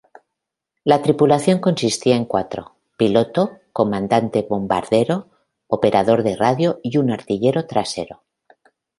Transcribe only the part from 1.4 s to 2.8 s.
consistía en cuatro: